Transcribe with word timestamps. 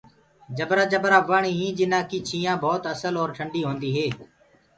جبرآ 0.57 0.83
جبرآ 0.91 1.19
وڻ 1.29 1.43
هينٚ 1.57 1.75
جنآ 1.79 1.99
ڪي 2.09 2.17
ڇِيآنٚ 2.27 2.61
ڀوت 2.63 2.83
اسل 2.93 3.13
اور 3.19 3.29
ٽنڏي 3.35 3.61
هوندي 3.65 3.89
هي۔ 3.97 4.07